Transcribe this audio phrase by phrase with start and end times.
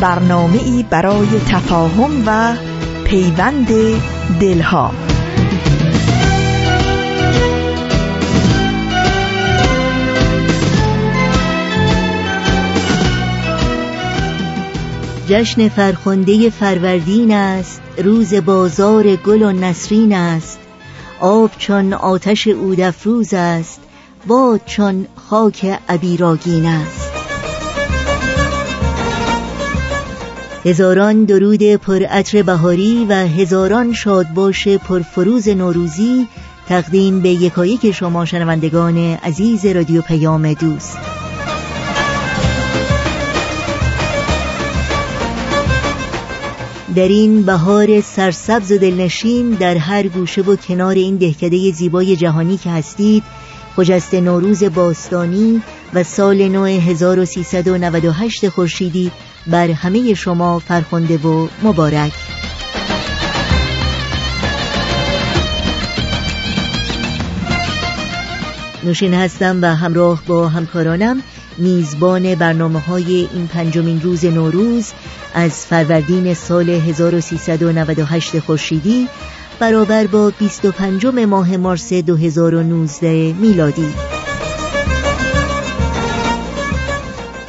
[0.00, 2.56] برنامه ای برای تفاهم و
[3.04, 3.68] پیوند
[4.40, 4.90] دلها.
[15.28, 20.58] جشن فرخنده فروردین است روز بازار گل و نسرین است.
[21.20, 23.80] آب چون آتش اودفروز است
[24.26, 27.05] باد چون خاک عبیراگین است.
[30.66, 36.26] هزاران درود پر عطر بهاری و هزاران شادباش پرفروز نوروزی
[36.68, 40.98] تقدیم به یکایک شما شنوندگان عزیز رادیو پیام دوست.
[46.94, 52.56] در این بهار سرسبز و دلنشین در هر گوشه و کنار این دهکده زیبای جهانی
[52.56, 53.22] که هستید
[53.76, 55.62] خجست نوروز باستانی
[55.94, 59.12] و سال نو 1398 خورشیدی
[59.46, 62.12] بر همه شما فرخنده و مبارک.
[68.84, 71.22] نوشین هستم و همراه با همکارانم.
[71.58, 74.92] میزبان برنامه های این پنجمین روز نوروز
[75.34, 79.08] از فروردین سال 1398 خورشیدی
[79.58, 83.94] برابر با 25 ماه مارس 2019 میلادی.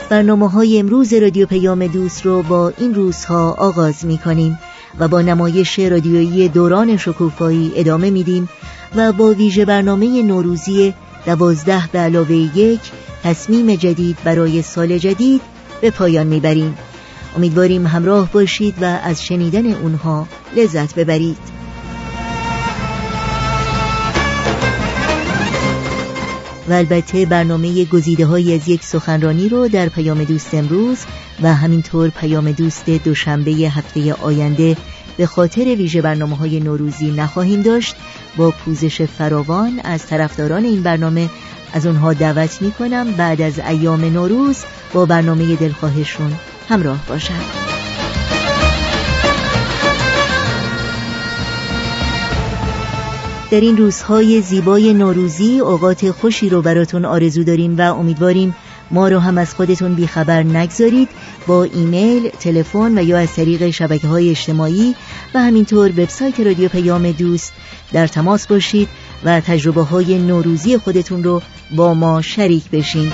[0.09, 4.59] برنامه های امروز رادیو پیام دوست رو با این روزها آغاز می کنیم
[4.99, 8.49] و با نمایش رادیویی دوران شکوفایی ادامه میدیم
[8.95, 10.93] و با ویژه برنامه نوروزی
[11.25, 12.81] دوازده به علاوه یک
[13.23, 15.41] تصمیم جدید برای سال جدید
[15.81, 16.77] به پایان می‌بریم.
[17.37, 21.56] امیدواریم همراه باشید و از شنیدن اونها لذت ببرید.
[26.67, 30.97] و البته برنامه گزیده های از یک سخنرانی رو در پیام دوست امروز
[31.41, 34.77] و همینطور پیام دوست دوشنبه هفته آینده
[35.17, 37.95] به خاطر ویژه برنامه های نوروزی نخواهیم داشت
[38.37, 41.29] با پوزش فراوان از طرفداران این برنامه
[41.73, 44.57] از اونها دعوت می کنم بعد از ایام نوروز
[44.93, 46.33] با برنامه دلخواهشون
[46.69, 47.76] همراه باشند.
[53.51, 58.55] در این روزهای زیبای نوروزی اوقات خوشی رو براتون آرزو داریم و امیدواریم
[58.91, 61.09] ما رو هم از خودتون بیخبر نگذارید
[61.47, 64.95] با ایمیل، تلفن و یا از طریق شبکه های اجتماعی
[65.33, 67.53] و همینطور وبسایت رادیو پیام دوست
[67.93, 68.89] در تماس باشید
[69.23, 71.41] و تجربه های نوروزی خودتون رو
[71.75, 73.11] با ما شریک بشین.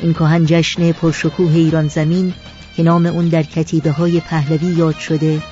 [0.00, 2.34] این کهن جشن پرشکوه ایران زمین
[2.76, 5.42] که نام اون در کتیبه های پهلوی یاد شده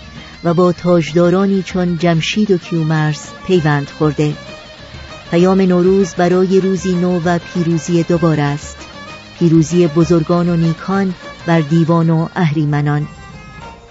[0.45, 4.35] و با تاجدارانی چون جمشید و کیومرس پیوند خورده.
[5.31, 8.77] پیام نوروز برای روزی نو و پیروزی دوباره است.
[9.39, 11.15] پیروزی بزرگان و نیکان
[11.47, 13.07] بر دیوان و اهریمنان.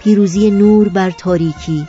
[0.06, 1.88] پیروزی نور بر تاریکی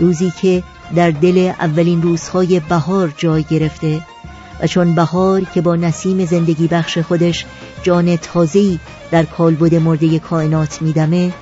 [0.00, 0.62] روزی که
[0.94, 4.00] در دل اولین روزهای بهار جای گرفته
[4.60, 7.46] و چون بهار که با نسیم زندگی بخش خودش
[7.82, 8.78] جان تازه‌ای
[9.10, 11.32] در کالبد مرده کائنات میدمه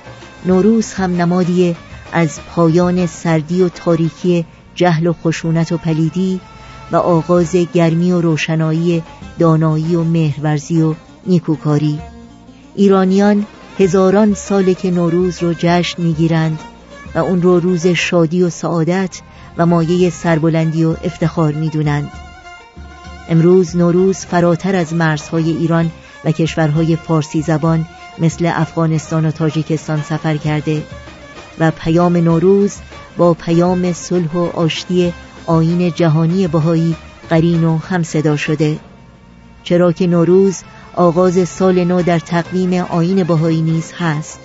[0.45, 1.75] نوروز هم نمادی
[2.13, 4.45] از پایان سردی و تاریکی
[4.75, 6.39] جهل و خشونت و پلیدی
[6.91, 9.03] و آغاز گرمی و روشنایی
[9.39, 10.93] دانایی و مهرورزی و
[11.25, 11.99] نیکوکاری.
[12.75, 13.45] ایرانیان
[13.79, 16.59] هزاران ساله که نوروز رو جشن می‌گیرند
[17.15, 19.21] و اون رو روز شادی و سعادت
[19.57, 22.11] و مایه سربلندی و افتخار می‌دونند.
[23.29, 25.91] امروز نوروز فراتر از مرزهای ایران
[26.25, 27.85] و کشورهای فارسی زبان
[28.19, 30.83] مثل افغانستان و تاجیکستان سفر کرده
[31.59, 32.75] و پیام نوروز
[33.17, 35.13] با پیام صلح و آشتی
[35.45, 36.95] آین جهانی بهایی
[37.29, 38.79] قرین و همصدا شده.
[39.63, 40.63] چرا که نوروز
[40.97, 44.39] آغاز سال نو در تقویم آین بهایی نیز هست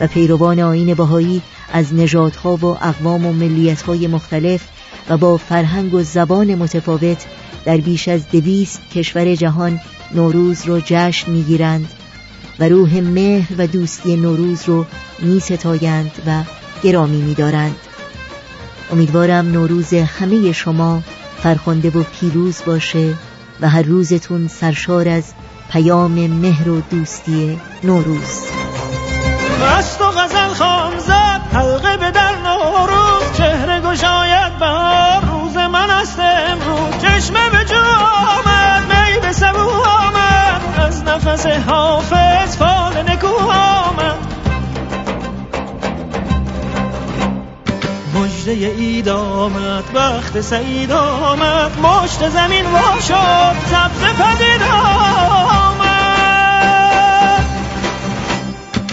[0.00, 1.42] و پیروان آین بهایی
[1.72, 4.68] از نژادها و اقوام و ملیتهای مختلف
[5.08, 7.26] و با فرهنگ و زبان متفاوت
[7.64, 9.80] در بیش از دویست کشور جهان
[10.14, 11.88] نوروز رو جشن می‌گیرند
[12.58, 14.86] و روح مهر و دوستی نوروز رو
[15.18, 16.42] می ستایند و
[16.82, 17.76] گرامی می دارند.
[18.92, 21.02] امیدوارم نوروز همه شما
[21.42, 23.14] فرخنده و پیروز باشه
[23.60, 25.24] و هر روزتون سرشار از
[25.70, 28.44] پیام مهر و دوستی نوروز.
[29.62, 33.36] مست و غزل خام زد حلقه به در نوروز.
[33.36, 37.02] چهره گشاید بهار روز من است امروز.
[37.02, 40.60] چشمه به جو آمد می به سبو آمد.
[40.78, 42.19] از نفس حافظ
[48.50, 55.90] مجده اید آمد وقت سعید آمد مشت زمین وا شد سبز پدید آمد.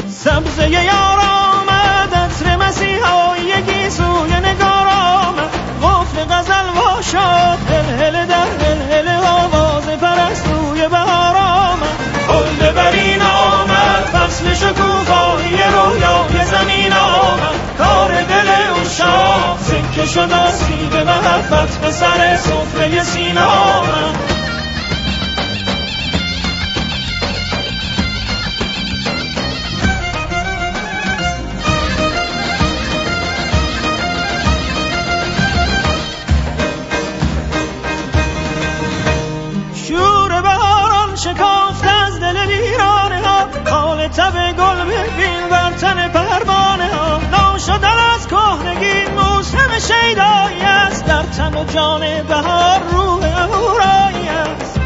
[0.09, 5.49] سبزه یار آمد عطر مسیحایی سوی نگار آمد
[5.83, 8.26] غفل غزل وا شد هل هل
[19.97, 24.37] سکه شد از به محبت به سر سفره سینه آمد
[44.17, 47.19] تب گل ببین بر تن پروانه ها.
[47.31, 48.86] ناشدن از کهنگی
[49.79, 54.79] شیدایی است در تن و جان بهار روح اورایی است.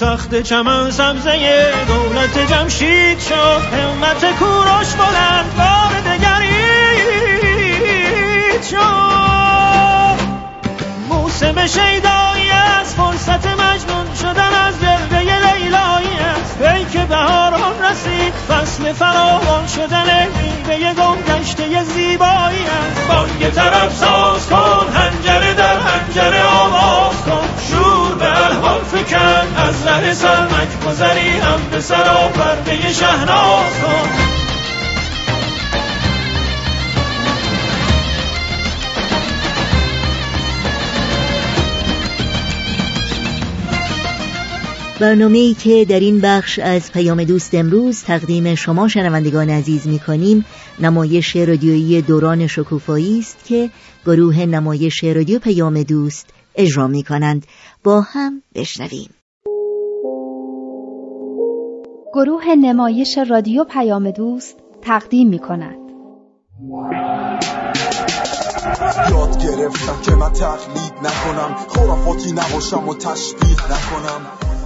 [0.00, 6.96] تخت چمن سبزه دولت جمشید شد همت کوروش بلند بار دگرید
[8.62, 10.16] شد.
[11.08, 16.60] موسم شیدایی است فرصت مجنون شدن از دل لیلایی است.
[16.60, 18.15] ای که بهاران رسید
[18.48, 20.28] فصل فراوان شدن
[20.68, 23.08] میوه گم گشته زیبایی است.
[23.08, 27.48] بانگ طرف ساز کن هنجره در هنجره آواز کن.
[27.70, 34.25] شور به الهام فکن از ره سرمک گذری هم به سرا پرده شهناز کن.
[45.00, 49.98] برنامه ای که در این بخش از پیام دوست امروز تقدیم شما شنوندگان عزیز می
[49.98, 50.44] کنیم
[50.80, 53.70] نمایش رادیویی دوران شکوفایی است که
[54.06, 57.46] گروه نمایش رادیو پیام دوست اجرا می کنند
[57.84, 59.10] با هم بشنویم.
[62.14, 65.78] گروه نمایش رادیو پیام دوست تقدیم می کند
[69.10, 74.55] یاد گرفتم که من تقلید نکنم خرافاتی نباشم و تشبیه نکنم.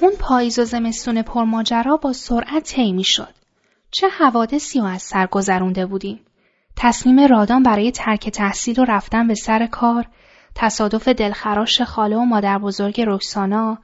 [0.00, 3.34] اون پاییز و زمستون پرماجرا با سرعت طی می‌شد
[3.90, 6.20] چه حوادثی و از سر گذرونده بودیم
[6.76, 10.06] تصمیم رادان برای ترک تحصیل و رفتن به سر کار
[10.54, 13.78] تصادف دلخراش خاله و مادر بزرگ رکسانا،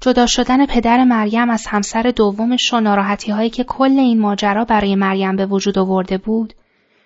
[0.00, 4.94] جدا شدن پدر مریم از همسر دومش و ناراحتی هایی که کل این ماجرا برای
[4.94, 6.54] مریم به وجود آورده بود،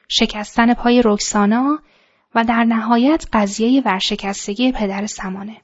[0.09, 1.79] شکستن پای رکسانا
[2.35, 5.57] و در نهایت قضیه ورشکستگی پدر سمانه.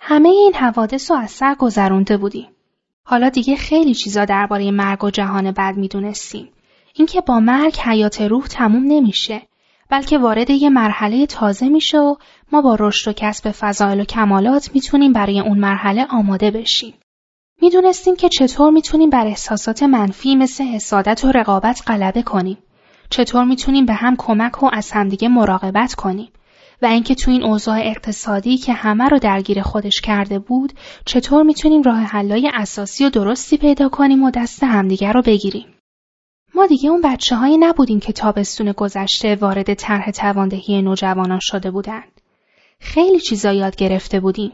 [0.00, 2.48] همه این حوادث رو از سر گذرونده بودیم.
[3.04, 6.48] حالا دیگه خیلی چیزا درباره مرگ و جهان بد می‌دونستیم.
[6.94, 9.42] اینکه با مرگ حیات روح تموم نمیشه
[9.90, 12.16] بلکه وارد یه مرحله تازه میشه و
[12.52, 16.94] ما با رشد و کسب فضایل و کمالات می‌تونیم برای اون مرحله آماده بشیم.
[17.62, 22.58] می‌دونستیم که چطور می‌تونیم بر احساسات منفی مثل حسادت و رقابت غلبه کنیم.
[23.10, 26.28] چطور می‌تونیم به هم کمک و از همدیگه مراقبت کنیم.
[26.84, 30.72] و اینکه تو این اوضاع اقتصادی که همه رو درگیر خودش کرده بود
[31.04, 35.66] چطور می‌تونیم راه حلای اساسی و درستی پیدا کنیم و دست همدیگه رو بگیریم.
[36.54, 42.20] ما دیگه اون بچه هایی نبودیم که تابستون گذشته وارد طرح تواندهی نوجوانان شده بودند.
[42.80, 44.52] خیلی چیزا یاد گرفته بودیم.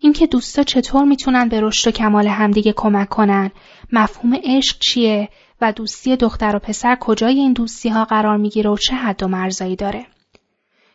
[0.00, 3.50] اینکه دوستا چطور می‌تونن به رشد و کمال همدیگه کمک کنن،
[3.92, 5.28] مفهوم عشق چیه
[5.60, 9.28] و دوستی دختر و پسر کجای این دوستی ها قرار می‌گیره و چه حد و
[9.28, 10.06] مرزایی داره.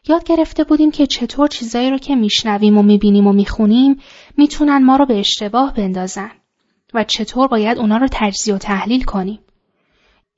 [0.08, 4.00] یاد گرفته بودیم که چطور چیزایی رو که میشنویم و می‌بینیم و می‌خونیم
[4.38, 6.32] می‌تونن ما رو به اشتباه بندازن
[6.94, 9.40] و چطور باید اونا رو تجزیه و تحلیل کنیم.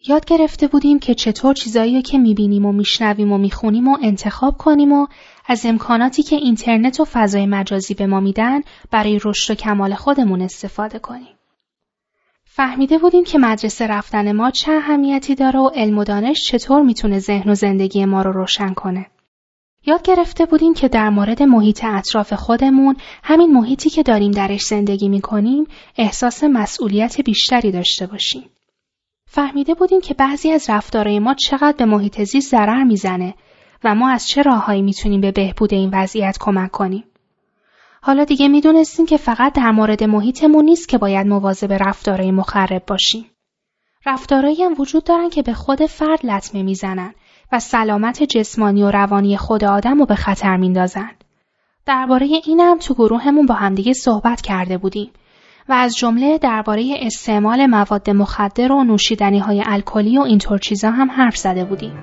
[0.08, 4.91] یاد گرفته بودیم که چطور چیزایی که می‌بینیم و میشنویم و می‌خونیم و انتخاب کنیم
[4.91, 5.08] و
[5.46, 10.41] از امکاناتی که اینترنت و فضای مجازی به ما میدن برای رشد و کمال خودمون
[10.41, 11.36] استفاده کنیم.
[12.46, 17.20] فهمیده بودیم که مدرسه رفتن ما چه اهمیتی داره و علم و دانش چطور می‌تونه
[17.20, 19.05] ذهن و زندگی ما رو روشن کنه.
[19.85, 25.09] یاد گرفته بودیم که در مورد محیط اطراف خودمون همین محیطی که داریم درش زندگی
[25.09, 28.49] می‌کنیم احساس مسئولیت بیشتری داشته باشیم.
[29.25, 33.33] فهمیده بودیم که بعضی از رفتارهای ما چقدر به محیط زیست ضرر می‌زنه
[33.83, 37.03] و ما از چه راههایی می‌تونیم به بهبود این وضعیت کمک کنیم.
[38.01, 43.25] حالا دیگه می‌دونستیم که فقط در مورد محیطمون نیست که باید مواظب رفتارهای مخرب باشیم.
[44.05, 47.13] رفتارهایی هم وجود دارن که به خود فرد لطمه می‌زنن
[47.53, 51.12] و سلامت جسمانی و روانی خود آدم رو به خطر میندازن.
[51.86, 55.12] درباره اینم تو گروهمون با همدیگه صحبت کرده بودیم
[55.69, 61.12] و از جمله درباره استعمال مواد مخدر و نوشیدنی های الکلی و اینطور چیزا هم
[61.12, 61.93] حرف زده بودیم.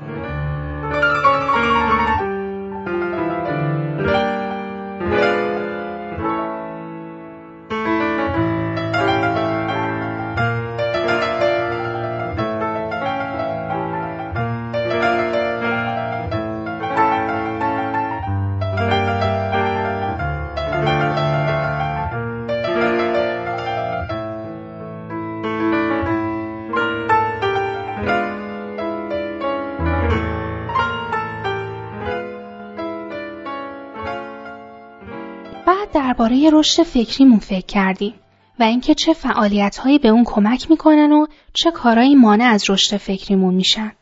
[36.21, 38.15] درباره رشد فکریمون فکر کردیم
[38.59, 43.55] و اینکه چه فعالیتهایی به اون کمک می‌کنن و چه کارایی مانع از رشد فکریمون
[43.55, 43.93] میشن.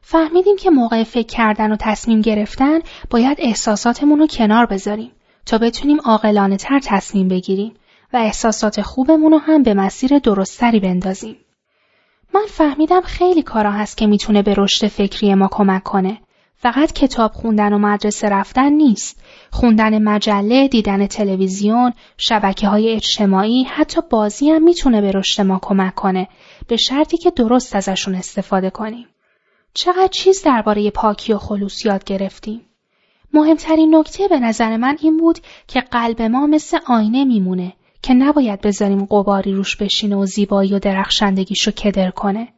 [0.00, 2.78] فهمیدیم که موقع فکر کردن و تصمیم گرفتن
[3.10, 5.12] باید احساساتمون رو کنار بذاریم
[5.46, 7.74] تا بتونیم عاقلانه تر تصمیم بگیریم
[8.12, 11.36] و احساسات خوبمون رو هم به مسیر درستری بندازیم.
[12.34, 16.20] من فهمیدم خیلی کارا هست که می‌تونه به رشد فکری ما کمک کنه
[16.62, 19.22] فقط کتاب خوندن و مدرسه رفتن نیست.
[19.50, 25.94] خوندن مجله، دیدن تلویزیون، شبکه های اجتماعی، حتی بازی هم می‌تونه به رشد ما کمک
[25.94, 26.28] کنه.
[26.68, 29.06] به شرطی که درست ازشون استفاده کنیم.
[29.74, 32.60] چقدر چیز درباره پاکی و خلوص یاد گرفتیم.
[33.32, 35.38] مهمترین نکته به نظر من این بود
[35.68, 40.78] که قلب ما مثل آینه میمونه که نباید بذاریم قباری روش بشینه و زیبایی و
[40.78, 42.48] درخشندگیشو کدر کنه.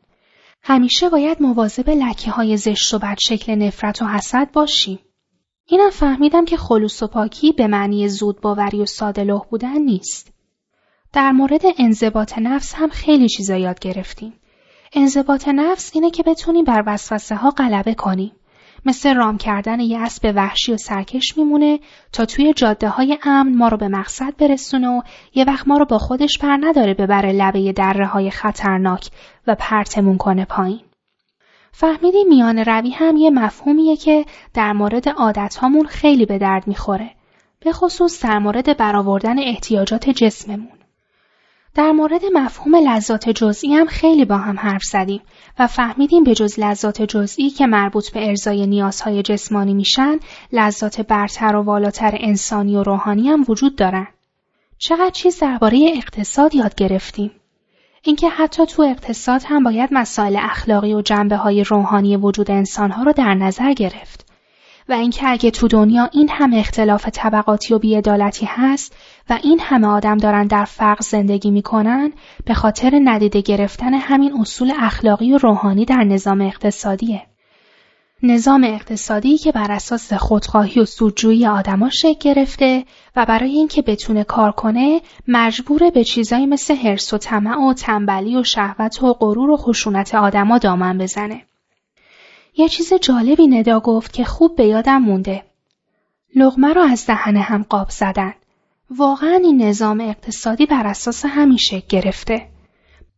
[0.66, 4.98] همیشه باید مواظب لکه های زشت و بد شکل نفرت و حسد باشیم.
[5.66, 10.32] اینم فهمیدم که خلوص و پاکی به معنی زود باوری و ساده بودن نیست.
[11.12, 14.32] در مورد انضباط نفس هم خیلی چیزا یاد گرفتیم.
[14.92, 18.32] انضباط نفس اینه که بتونیم بر وسوسه ها غلبه کنیم.
[18.86, 21.80] مثل رام کردن یه اسب وحشی و سرکش میمونه
[22.12, 25.02] تا توی جاده های امن ما رو به مقصد برسونه و
[25.34, 29.08] یه وقت ما رو با خودش پر نداره ببره لبه دره های خطرناک
[29.46, 30.80] و پرتمون کنه پایین.
[31.72, 34.24] فهمیدی میان روی هم یه مفهومیه که
[34.54, 37.10] در مورد عادت هامون خیلی به درد می‌خوره.
[37.60, 40.73] به خصوص در مورد برآوردن احتیاجات جسممون.
[41.74, 45.20] در مورد مفهوم لذات جزئی هم خیلی با هم حرف زدیم
[45.58, 50.18] و فهمیدیم به جز لذات جزئی که مربوط به ارزای نیازهای جسمانی میشن،
[50.52, 54.06] لذات برتر و والاتر انسانی و روحانی هم وجود دارن.
[54.78, 57.30] چقدر چیز درباره اقتصاد یاد گرفتیم.
[58.02, 63.12] اینکه حتی تو اقتصاد هم باید مسائل اخلاقی و جنبه های روحانی وجود انسانها رو
[63.12, 64.24] در نظر گرفت.
[64.88, 68.96] و اینکه اگه تو دنیا این همه اختلاف طبقاتی و بیعدالتی هست
[69.30, 72.12] و این همه آدم دارن در فقر زندگی می‌کنن
[72.44, 77.22] به خاطر ندیده گرفتن همین اصول اخلاقی و روحانی در نظام اقتصادیه.
[78.22, 82.84] نظام اقتصادی که بر اساس خودخواهی و سودجویی آدما شکل گرفته
[83.16, 88.36] و برای اینکه بتونه کار کنه مجبوره به چیزایی مثل حرس و طمع و تنبلی
[88.36, 91.42] و شهوت و غرور و خشونت آدما دامن بزنه.
[92.56, 95.42] یه چیز جالبی ندا گفت که خوب به یادم مونده.
[96.36, 98.34] لغمه رو از دهن هم قاب زدن.
[98.98, 102.48] واقعا این نظام اقتصادی بر اساس همین شکل گرفته.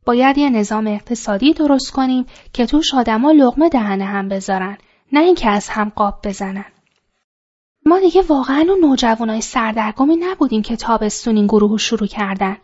[0.07, 4.79] باید یه نظام اقتصادی درست کنیم که توش آدما لغمه دهن هم بذارن
[5.13, 6.65] نه اینکه از هم قاب بزنن.
[7.87, 12.57] ما دیگه واقعا اون نوجوانای سردرگمی نبودیم که تابستون این گروه شروع کردن.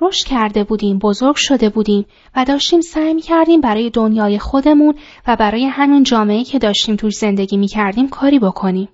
[0.00, 4.94] رشد کرده بودیم، بزرگ شده بودیم و داشتیم سعی کردیم برای دنیای خودمون
[5.26, 8.88] و برای همین جامعه که داشتیم توش زندگی می کردیم کاری بکنیم.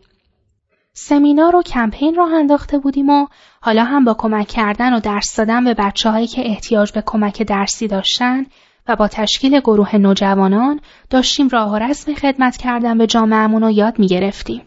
[1.00, 3.26] سمینار و کمپین راه انداخته بودیم و
[3.60, 7.42] حالا هم با کمک کردن و درس دادن به بچه هایی که احتیاج به کمک
[7.42, 8.46] درسی داشتن
[8.88, 13.98] و با تشکیل گروه نوجوانان داشتیم راه و رسم خدمت کردن به جامعهمون رو یاد
[13.98, 14.62] می گرفتیم.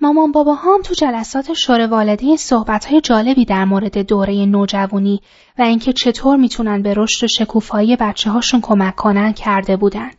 [0.00, 5.20] مامان بابا هم تو جلسات شور والدین صحبت های جالبی در مورد دوره نوجوانی
[5.58, 10.10] و اینکه چطور می‌تونن به رشد و شکوفایی بچه هاشون کمک کنن کرده بودن.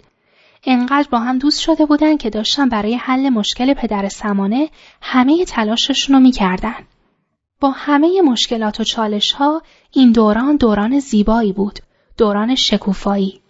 [0.63, 4.69] انقدر با هم دوست شده بودن که داشتن برای حل مشکل پدر سمانه
[5.01, 6.87] همه تلاششون رو می‌کردن.
[7.59, 9.61] با همه مشکلات و چالش ها
[9.91, 11.79] این دوران دوران زیبایی بود.
[12.17, 13.41] دوران شکوفایی.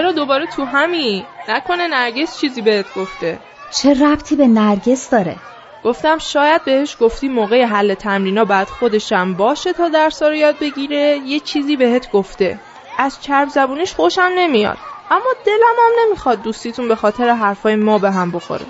[0.00, 3.38] چرا دوباره تو همی؟ نکنه نرگس چیزی بهت گفته.
[3.70, 5.36] چه ربطی به نرگس داره؟
[5.84, 11.20] گفتم شاید بهش گفتی موقع حل تمرینا بعد خودشم باشه تا درس رو یاد بگیره
[11.26, 12.60] یه چیزی بهت گفته.
[12.98, 14.78] از چرب زبونش خوشم نمیاد.
[15.10, 18.66] اما دلم هم نمی‌خواد دوستیتون به خاطر حرفای ما به هم بخوره.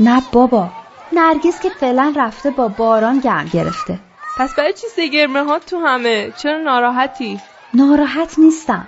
[0.00, 0.68] نه بابا
[1.12, 3.98] نرگس که فعلا رفته با باران گرم گرفته.
[4.36, 7.40] پس برای چی سگرمه ها تو همه؟ چرا ناراحتی؟
[7.74, 8.86] ناراحت نیستم.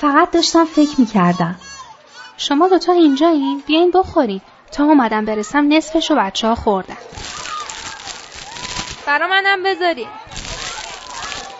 [0.00, 1.56] فقط داشتم فکر می‌کردم.
[2.36, 4.40] شما دوتا اینجایین بیاین بخورین
[4.72, 6.96] تا اومدم برسم نصفشو بچه ها خوردن.
[9.06, 10.06] برا منم بذارین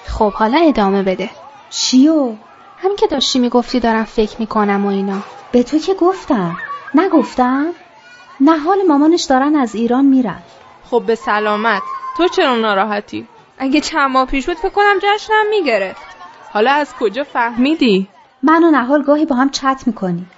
[0.07, 1.31] خب حالا ادامه بده.
[1.71, 2.35] چیو؟
[2.83, 5.19] همین که داشتی می‌گفتی دارم فکر می‌کنم و اینا.
[5.53, 6.57] به تو که گفتم.
[6.95, 7.67] نگفتم؟
[8.41, 10.43] نه حال مامانش دارن از ایران میرن.
[10.91, 11.83] خب به سلامت.
[12.17, 16.07] تو چرا ناراحتی؟ اگه چند ماه پیش بود فکر کنم جشنم می‌گرفت.
[16.53, 18.09] حالا از کجا فهمیدی؟
[18.43, 20.31] من و نهال گاهی با هم چت می‌کنیم.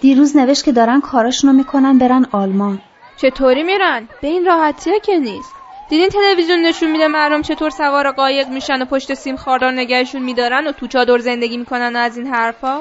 [0.00, 2.80] دیروز نوشت که دارن کاراشونو می‌کنن برن آلمان.
[3.16, 5.52] چطوری میرن؟ به این راحتیه که نیست.
[5.88, 10.66] دیدین تلویزیون نشون میده مردم چطور سوار قایق میشن و پشت سیم خاردار نگهشون میدارن
[10.66, 12.78] و تو چادر زندگی می‌کنن و از این حرفا؟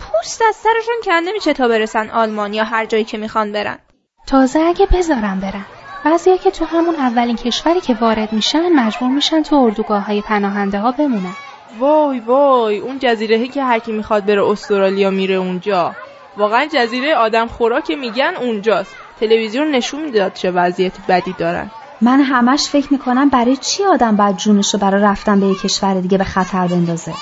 [0.00, 3.78] پوست از سرشون کنده میشه تا برسن آلمان یا هر جایی که می‌خوان برن.
[4.26, 5.64] تازه اگه بذارم برن.
[6.04, 10.78] بعضیا که تو همون اولین کشوری که وارد میشن مجبور میشن تو اردوگاه های پناهنده
[10.78, 11.34] ها بمونن.
[11.78, 15.94] وای وای اون جزیره که هر کی می‌خواد بره استرالیا میره اونجا.
[16.36, 18.96] واقعا جزیره آدم خورا که میگن اونجاست.
[19.20, 21.70] تلویزیون نشون می‌داد چه وضعیت بدی دارن.
[22.00, 25.94] من همش فکر می‌کنم برای چی آدم باید جونش رو برای رفتن به یک کشور
[25.94, 27.14] دیگه به خطر بندازه؟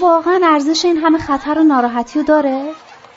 [0.00, 2.64] واقعا ارزش این همه خطر و ناراحتی رو داره؟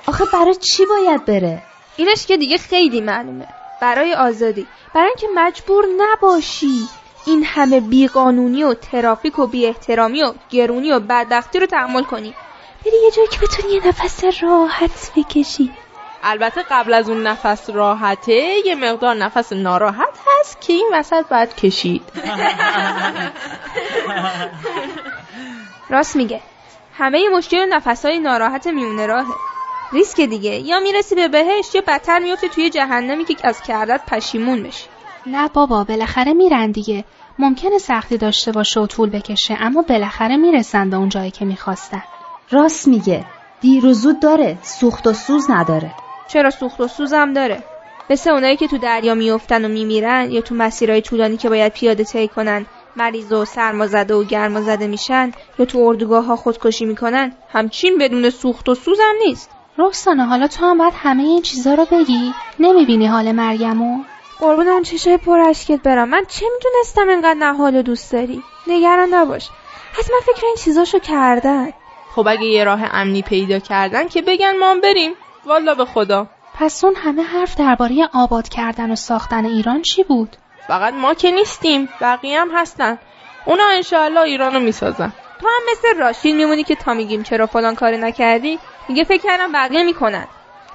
[0.07, 1.61] آخه برای چی باید بره؟
[1.97, 3.47] اینش که دیگه خیلی معلومه.
[3.81, 4.67] برای آزادی.
[4.95, 6.87] برای اینکه مجبور نباشی.
[7.27, 12.33] این همه بیقانونی و ترافیک و بی احترامی و گرونی و بدبختی رو تحمل کنی.
[12.85, 15.71] بری یه جایی که بتونی یه نفس راحت بکشی.
[16.23, 21.55] البته قبل از اون نفس راحته یه مقدار نفس ناراحت هست که این وسط باید
[21.55, 22.01] کشید.
[25.89, 26.41] راست میگه.
[26.97, 29.33] همه مشکل نفس های ناراحت میونه راهه.
[29.93, 34.63] ریسک دیگه یا می‌رسی به بهشت یا بدتر میفته توی جهنمی که از کردت پشیمون
[34.63, 34.85] بشی.
[35.25, 37.03] نه بابا بالاخره میرن دیگه.
[37.39, 42.03] ممکنه سختی داشته باشه و طول بکشه اما بالاخره می‌رسن به اون جایی که می‌خواستن.
[42.51, 43.25] راست میگه.
[43.61, 44.57] دیر و زود داره.
[44.61, 45.91] سوخت و سوز نداره.
[46.27, 47.63] چرا سوخت و سوزم داره؟
[48.09, 52.03] مثل اونایی که تو دریا میفتن و میمیرن یا تو مسیرهای طولانی که باید پیاده
[52.03, 57.33] طی کنن مریض و سرمازده و گرما زده میشن یا تو اردوگاه ها خودکشی می‌کنن
[57.49, 59.49] همچین بدون سوخت و سوزم نیست.
[59.77, 64.03] رخسانه حالا تو هم باید همه این چیزا رو بگی؟ نمی‌بینی حال مریمو
[64.39, 66.09] قربون اون چشای پر اشکت برم.
[66.09, 69.49] من چه می‌دونستم اینقدر نهال دوست داری؟ نگران نباش.
[69.93, 71.73] حتما فکر این چیزاشو کردن.
[72.15, 75.11] خب اگه یه راه امنی پیدا کردن که بگن ما بریم.
[75.45, 76.27] والا به خدا.
[76.59, 81.31] پس اون همه حرف درباره آباد کردن و ساختن ایران چی بود؟ فقط ما که
[81.31, 81.89] نیستیم.
[82.01, 82.97] بقیه هم هستن.
[83.45, 85.13] اونا انشاءالله ایرانو می‌سازن.
[85.41, 89.51] تو هم مثل راشین میمونی که تا میگیم چرا فلان کاری نکردی؟ میگه فکر کردم
[89.51, 90.27] بقیه می‌کنن.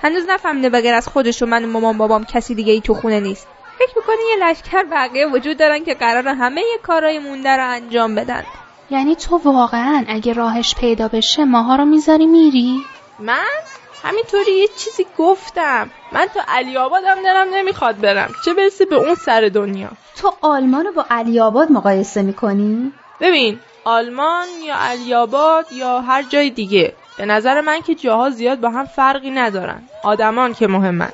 [0.02, 3.20] هنوز نفهمیده بغیر از خودش و من و مامان بابام کسی دیگه ای تو خونه
[3.20, 3.48] نیست.
[3.86, 8.14] فکر می‌کنی یه لشکر بقیه وجود دارن که قرار همه یه کارای مونده رو انجام
[8.14, 8.42] بدن؟
[8.90, 12.80] یعنی تو واقعا اگه راهش پیدا بشه ماها رو می‌ذاری میری؟
[13.18, 13.60] من؟
[14.04, 15.90] همینطوری یه چیزی گفتم.
[16.12, 18.32] من تو علی آبادم دلم نمی‌خواد برم.
[18.44, 23.60] چه برسه به اون سر دنیا؟ تو آلمان رو با علی آباد مقایسه می‌کنی؟ ببین
[23.84, 28.70] آلمان یا علی آباد یا هر جای دیگه به نظر من که جاها زیاد با
[28.70, 29.82] هم فرقی ندارن.
[30.02, 31.12] آدمان که مهمن.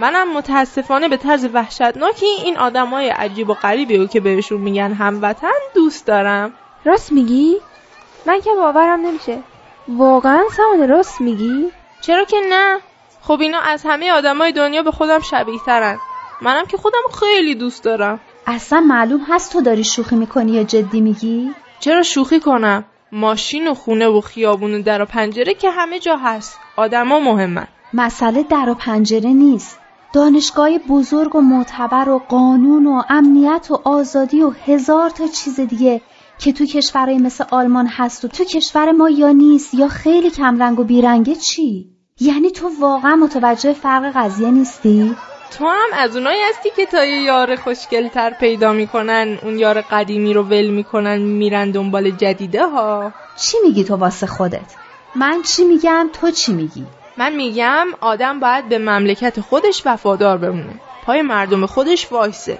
[0.00, 5.58] منم متاسفانه به طرز وحشتناکی این آدمای عجیب و غریبی رو که بهشون میگن هموطن
[5.74, 6.52] دوست دارم.
[6.84, 7.56] راست میگی؟
[8.26, 9.38] من که باورم نمیشه.
[9.88, 11.68] واقعا سمانه راست میگی؟
[12.00, 12.78] چرا که نه؟
[13.22, 15.98] خب اینا از همه آدمای دنیا به خودم شبیه ترن
[16.42, 18.20] منم که خودم خیلی دوست دارم.
[18.46, 23.74] اصلا معلوم هست تو داری شوخی می‌کنی یا جدی میگی؟ چرا شوخی کنم؟ ماشین و
[23.74, 26.58] خونه و خیابون و در و پنجره که همه جا هست.
[26.76, 27.68] آدما مهمن.
[27.94, 29.79] مسئله در و پنجره نیست.
[30.12, 36.00] دانشگاه بزرگ و معتبر و قانون و امنیت و آزادی و هزار تا چیز دیگه
[36.38, 40.80] که تو کشورهای مثل آلمان هست و تو کشور ما یا نیست یا خیلی کمرنگ
[40.80, 45.16] و بیرنگه چی؟ یعنی تو واقعا متوجه فرق قضیه نیستی؟
[45.58, 50.34] تو هم از اونایی هستی که تا یه یار خوشگلتر پیدا می‌کنن اون یار قدیمی
[50.34, 54.74] رو ول می‌کنن میرن دنبال جدیده ها چی میگی تو واسه خودت؟
[55.14, 60.80] من چی میگم تو چی میگی؟ من میگم آدم باید به مملکت خودش وفادار بمونه.
[61.06, 62.58] پای مردم خودش وایسه.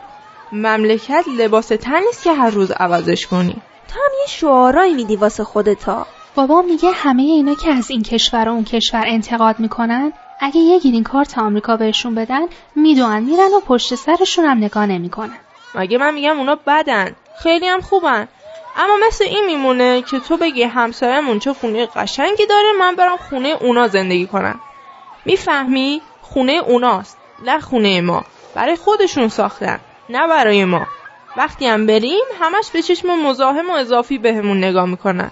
[0.53, 3.57] مملکت لباس تن نیست که هر روز عوضش کنی.
[3.89, 6.07] تو هم یه شعارایی میدی واسه خودتا.
[6.35, 10.79] بابا میگه همه اینا که از این کشور و اون کشور انتقاد می‌کنن اگه یه
[10.79, 15.39] گرین کارت آمریکا بهشون بدن می‌دونن میرن و پشت سرشون هم نگاه نمی‌کنن.
[15.75, 18.29] مگه من میگم اونا بدن؟ خیلی هم خوبن.
[18.77, 23.49] اما مثل این میمونه که تو بگی همسایمون چه خونه قشنگی داره من برم خونه
[23.61, 24.61] اونا زندگی کنم.
[25.25, 28.25] می‌فهمی؟ خونه اوناست نه خونه ما.
[28.55, 30.87] برای خودشون ساختن نه برای ما.
[31.37, 35.31] وقتی هم بریم همش به چشم مزاحم و اضافی بهمون نگاه می‌کنن.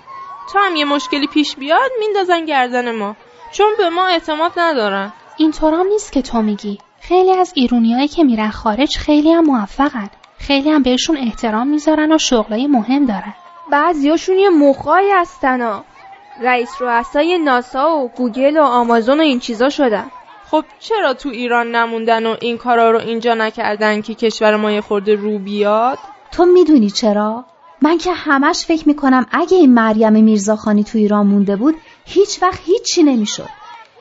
[0.52, 3.16] تا هم یه مشکلی پیش بیاد میندازن گردن ما.
[3.52, 5.12] چون به ما اعتماد ندارن.
[5.36, 6.78] اینطورام نیست که تو میگی.
[7.00, 10.10] خیلی از ایرونیایی که میرن خارج خیلی هم موفقن.
[10.38, 13.34] خیلی هم بهشون احترام می‌ذارن و شغلای مهم دارن.
[13.70, 15.84] بعضیاشون یه مخایی هستن ها.
[16.42, 20.10] رئیس رؤسای ناسا و گوگل و آمازون و این چیزا شدن.
[20.50, 24.80] خب چرا تو ایران نموندن و این کارا رو اینجا نکردن که کشور ما یه
[24.80, 25.98] خورده رو بیاد؟
[26.32, 27.44] تو می‌دونی چرا؟
[27.82, 31.74] من که همش فکر می‌کنم اگه این مریم میرزاخانی تو ایران مونده بود
[32.04, 33.48] هیچ وقت هیچی نمی‌شد.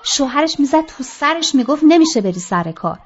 [0.04, 3.00] شوهرش می‌زد تو سرش می‌گفت نمیشه بری سر کار.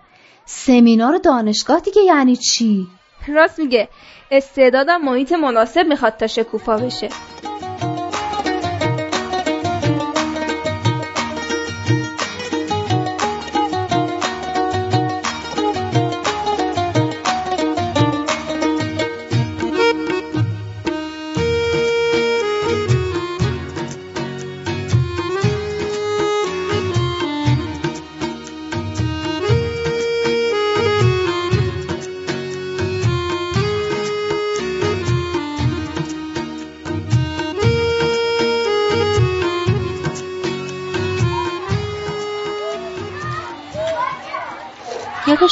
[0.46, 2.88] سمینار دانشگاه دیگه یعنی چی؟
[3.28, 3.90] راست میگه.
[4.32, 7.10] استعدادم محیط مناسب می‌خواد تا شکوفا بشه.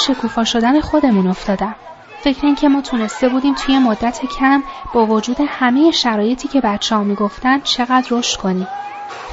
[0.08, 1.76] شکوفا شدن خودمون افتادم.
[2.24, 6.96] فکر این که ما تونسته بودیم توی مدت کم با وجود همه شرایطی که بچه
[6.96, 8.68] ها می‌گفتن چقدر رشد کنیم.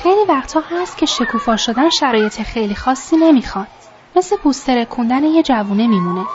[0.03, 3.67] خیلی وقتها هست که شکوفا شدن شرایط خیلی خاصی نمی‌خواد.
[4.17, 6.27] مثل پوستر کندن یه جوونه میمونه.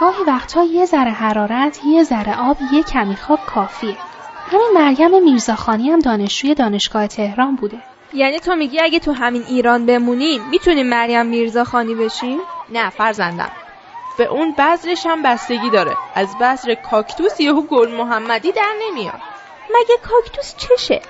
[0.00, 3.96] گاهی وقتها یه ذره حرارت یه ذره آب یه کمی خاک کافیه.
[4.52, 7.78] همین مریم میرزاخانی هم دانشجوی دانشگاه تهران بوده.
[8.12, 12.38] یعنی تو میگی اگه تو همین ایران بمونیم می‌تونیم مریم میرزاخانی بشیم؟
[12.72, 13.50] نه فرزندم.
[14.18, 15.96] به اون بذرش هم بستگی داره.
[16.14, 19.20] از بذر کاکتوس یهو گل محمدی در نمیاد.
[19.70, 21.02] مگه کاکتوس چشه؟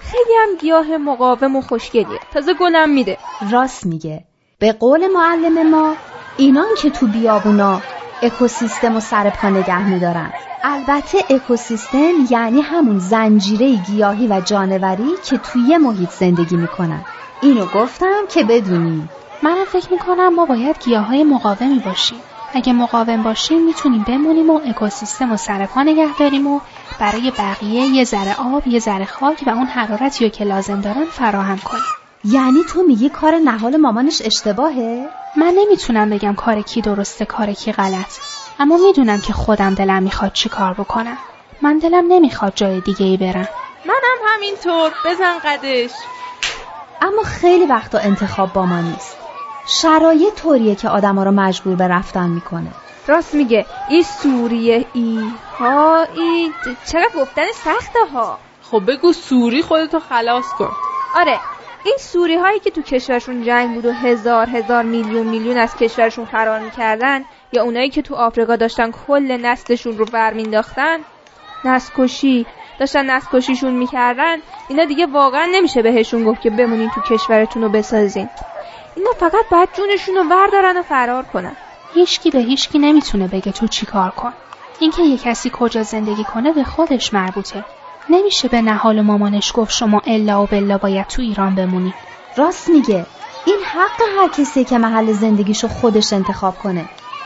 [0.00, 2.20] خیلی هم گیاه مقاوم و خوشگلیه.
[2.32, 3.18] تازه گلم میده.
[3.50, 4.24] راست میگه.
[4.58, 5.96] به قول معلم ما
[6.36, 7.80] اینان که تو بیابونا
[8.22, 10.32] اکوسیستم و سر پا نگه میدارن.
[10.62, 17.04] البته اکوسیستم یعنی همون زنجیره گیاهی و جانوری که توی محیط زندگی می‌کنن.
[17.42, 19.08] اینو گفتم که بدونی.
[19.42, 22.20] منم فکر می‌کنم ما باید گیاه های مقاومی باشیم.
[22.54, 26.60] اگه مقاوم باشیم می‌تونیم بمونیم و اکوسیستم و سر پا نگه داریم و
[27.00, 31.04] برای بقیه یه ذره آب یه ذره خاک و اون حرارتی رو که لازم دارن
[31.04, 31.82] فراهم کنیم.
[32.24, 37.72] یعنی تو میگی کار نهال مامانش اشتباهه؟ من نمی‌تونم بگم کار کی درسته کار کی
[37.72, 38.18] غلط.
[38.58, 41.18] اما می‌دونم که خودم دلم می‌خواد چی کار بکنم.
[41.62, 43.48] من دلم نمی‌خواد جای دیگه ای برم.
[43.86, 44.92] منم همینطور.
[45.04, 45.90] بزن قدش.
[47.02, 49.23] اما خیلی وقتا انتخاب با ما نیست.
[49.66, 52.70] شرایط طوریه که آدما رو مجبور به رفتن می‌کنه.
[53.06, 53.66] راست میگه.
[53.90, 55.20] این سوریه ای
[55.58, 56.50] ها ای
[56.86, 60.70] چرا گفتن سخته ها؟ خب بگو سوری خودتو خلاص کن.
[61.16, 61.38] آره
[61.84, 66.24] این سوری هایی که تو کشورشون جنگ بود و هزار هزار میلیون میلیون از کشورشون
[66.24, 70.98] فرار می‌کردن یا اونایی که تو آفریقا داشتن کل نسلشون رو برمینداختن
[71.64, 72.46] نسکشی
[72.80, 74.36] داشتن نسکشیشون می‌کردن
[74.68, 78.28] اینا دیگه واقعا نمیشه بهشون گفت که بمونین تو کشورتون رو بسازین.
[78.96, 81.56] اینا فقط باید جونشون رو وردارن و فرار کنن.
[81.94, 84.32] هیچکی به هیچکی نمی‌تونه بگه تو چی کار کن.
[84.80, 87.64] اینکه یه کسی کجا زندگی کنه به خودش مربوطه.
[88.10, 91.94] نمیشه به نهال مامانش گفت شما الا و بلا باید تو ایران بمونی.
[92.36, 93.06] راست میگه.
[93.46, 96.84] این حق هر کسی که محل زندگیشو خودش انتخاب کنه.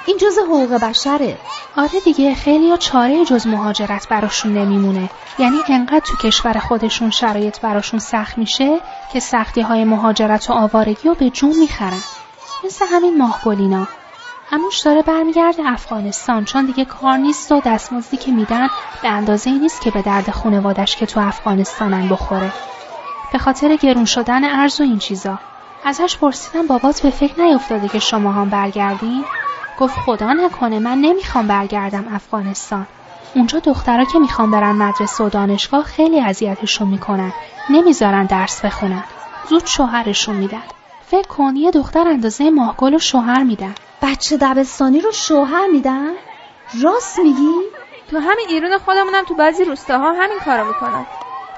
[0.08, 1.38] این جز حقوق بشره.
[1.76, 5.10] آره دیگه خیلی ها چاره جز مهاجرت براشون نمیمونه.
[5.38, 8.80] یعنی انقدر تو کشور خودشون شرایط براشون سخت میشه
[9.12, 12.02] که سختی های مهاجرت و آوارگی رو به جون می‌خرن.
[12.64, 13.88] مثل همین ماهگلینا
[14.50, 18.68] هموش داره برمیگرده افغانستان چون دیگه کار نیست و دستمزدی که میدن
[19.02, 22.52] به اندازه ای نیست که به درد خانوادش که تو افغانستانن بخوره.
[23.32, 25.38] به خاطر گرون شدن ارز و این چیزا.
[25.84, 29.24] ازش پرسیدم بابات به فکر نیفتاده که شما هم برگردین؟
[29.78, 32.86] گفت خدا نکنه من نمی‌خوام برگردم افغانستان.
[33.34, 37.32] اونجا دخترها که می‌خوام برن مدرسه و دانشگاه خیلی اذیتشون می‌کنن.
[37.70, 39.04] نمی‌ذارن درس بخونن.
[39.48, 40.62] زود شوهرشون میدن.
[41.06, 43.74] فکر کن یه دختر اندازه ماهگل و شوهر میدن.
[44.02, 46.10] بچه دبستانی رو شوهر میدن؟
[46.82, 47.54] راست میگی؟
[48.10, 51.06] تو همین ایران خودمونم تو بعضی روستاها همین کارو می‌کنن.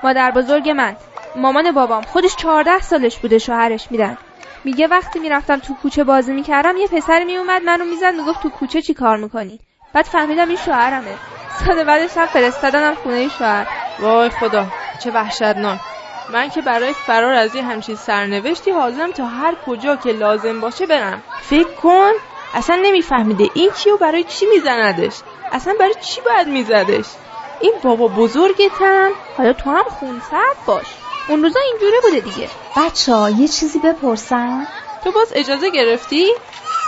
[0.05, 0.97] مادر بزرگ من
[1.37, 4.17] مامان بابام خودش چهارده سالش بوده شوهرش میدن.
[4.65, 8.83] میگه وقتی می‌رفتم تو کوچه بازی می‌کردم یه پسر میومد منو می‌زد می‌گفت تو کوچه
[8.83, 9.61] چی کار می‌کنی؟
[9.93, 11.19] بعد فهمیدم این شوهرمه.
[11.49, 13.67] سال بعدش هم فرستادنم خونه شوهر.
[13.99, 15.81] وای خدا چه وحشتناک.
[16.29, 20.87] من که برای فرار از یه همچین سرنوشتی حاضرم تا هر کجا که لازم باشه
[20.87, 21.23] برم.
[21.39, 22.11] فکر کن
[22.53, 27.19] اصلا نمیفهمیده این کیو برای چی میزندش؟ اصلا برای چی باید میزدش؟
[27.59, 31.10] این بابا بزرگتم حالا تو هم خونسرد باش.
[31.31, 34.67] اون روزا اینجوره بوده دیگه بچه ها یه چیزی بپرسم
[35.05, 36.27] تو باز اجازه گرفتی؟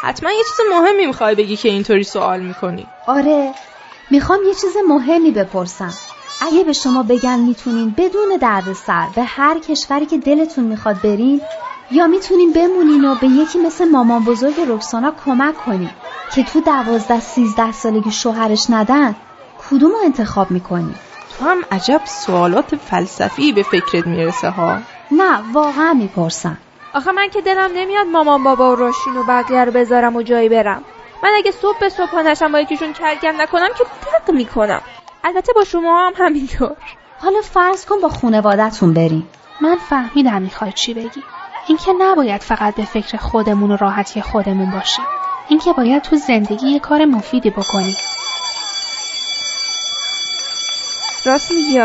[0.03, 3.55] حتما یه چیز مهمی می‌خوای بگی که اینطوری سوال می‌کنی آره
[4.11, 5.99] می‌خوام یه چیز مهمی بپرسم
[6.41, 11.41] اگه به شما بگن می‌تونین بدون دردسر به هر کشوری که دلتون می‌خواد برین
[11.91, 15.91] یا می‌تونین بمونین و به یکی مثل مامان بزرگ رکسانا کمک کنین
[16.29, 19.17] که تو دوازده سیزده سالگی شوهرش ندن
[19.59, 20.95] کدوم انتخاب می‌کنی؟
[21.43, 24.79] تو هم عجب سوالات فلسفی به فکرت می‌رسه ها.
[25.11, 26.59] نه واقعا می‌پرسم.
[26.95, 30.49] آخه من که دلم نمیاد مامان بابا و راشین و بقیه رو بذارم و جایی
[30.49, 30.85] برم.
[31.23, 34.81] من اگه صبح به صبح نشم با یکیشون کلکل نکنم که دق می‌کنم.
[35.25, 36.77] البته با شما هم همینطور.
[37.19, 39.29] حالا فرض کن با خونوادتون بریم.
[39.61, 41.23] من فهمیدم می‌خوای چی بگی.
[41.67, 45.05] اینکه نباید فقط به فکر خودمون و راحتی خودمون باشیم.
[45.49, 47.97] اینکه باید تو زندگی یه کار مفیدی بکنیم.
[51.25, 51.81] راست میگی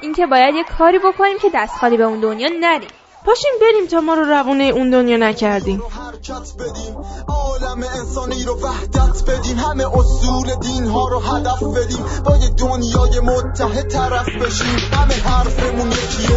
[0.00, 2.88] اینکه باید یه کاری بکنیم که دست خالی به اون دنیا نریم.
[3.26, 5.82] پاشیم بریم تا ما رو روونه اون دنیا نکردیم.
[5.82, 6.96] حرکت بدیم
[7.28, 9.58] عالم انسانی رو وحدت بدیم.
[9.58, 12.04] همه اصول دین ها رو هدف بدیم.
[12.24, 14.78] با یه دنیای متحد طرف بشیم.
[14.92, 16.36] همه حرفمون یکیه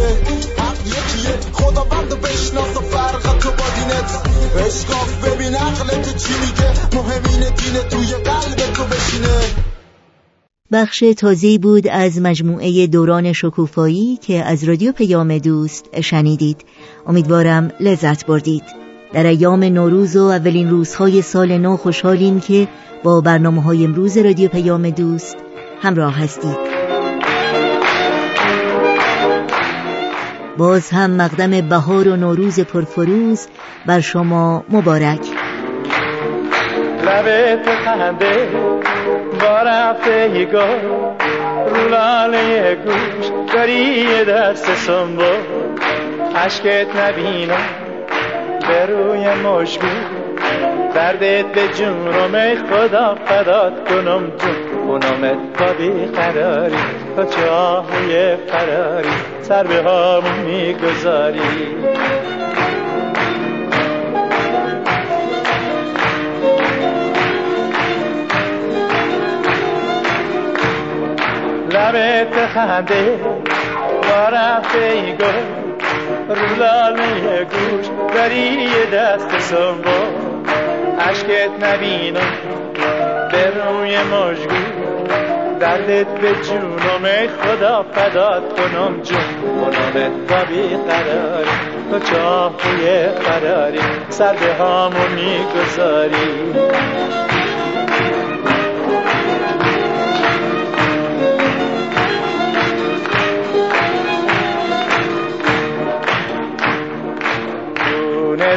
[0.58, 1.52] حق یکیه.
[1.52, 4.28] خدا بند بشناس و فرق تو با دینت.
[4.66, 9.69] اشکاف ببین عقل چی میگه؟ مهمین دین توی قلب تو بشینه.
[10.72, 16.64] بخش تازی بود از مجموعه دوران شکوفایی که از رادیو پیام دوست شنیدید.
[17.06, 18.62] امیدوارم لذت بردید.
[19.12, 22.68] در ایام نوروز و اولین روزهای سال نو خوشحالیم که
[23.02, 25.36] با برنامه های امروز رادیو پیام دوست
[25.82, 26.58] همراه هستید.
[30.58, 33.46] باز هم مقدم بهار و نوروز پرفروز
[33.86, 35.39] بر شما مبارک.
[37.10, 38.48] لبت خنده
[39.40, 40.78] با رفته گل
[41.66, 45.22] رولاله گوش داری یه دست سنبو
[46.36, 47.68] عشقت نبینم
[48.68, 49.86] به روی مشگو
[50.94, 54.70] دردت به جونم خدا فدات کنم جون.
[54.86, 56.76] خونمت با بیقراری
[57.16, 59.08] تا چاهوی فراری
[59.42, 61.40] سر به همون می‌گذاری.
[71.80, 73.20] لبت خنده
[74.02, 74.28] با
[74.74, 75.44] ای گل
[76.28, 80.00] رو لاله گوش داری یه دست سنبا.
[81.00, 82.32] عشقت نبینم
[83.32, 84.80] به روی مشگو
[85.60, 89.64] دردت به جونم خدا فدات کنم جون.
[89.64, 90.44] کنم تا
[90.88, 91.50] قراری
[91.90, 93.80] تو چاهوی قراری.
[94.08, 96.54] سر به هامو می‌گذاری.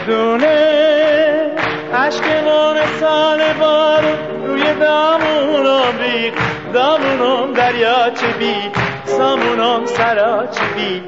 [0.07, 0.83] دونه
[1.93, 6.33] عشق نام سال بارو روی دامونم ریخ
[6.73, 8.55] دامونم دریاچه بی
[9.05, 11.03] سامونم سراچه بی